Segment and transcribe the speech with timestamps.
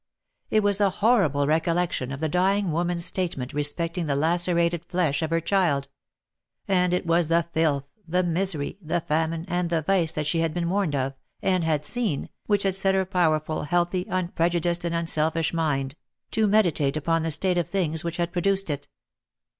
[0.49, 5.21] It was the horrible recollec tion of the dying woman's statement respecting the lacerated flesh
[5.21, 5.89] of her child—
[6.67, 10.55] and it was the filth, the misery, the famine, and the vice that she had
[10.55, 14.95] been warned of, and had seen, which had set her power ful, healthy, unprejudiced, and
[14.95, 15.93] unselfish mind,
[16.31, 18.87] to meditate upon the state of things which had produced it.